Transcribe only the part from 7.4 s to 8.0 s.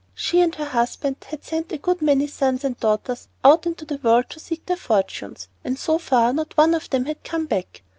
back.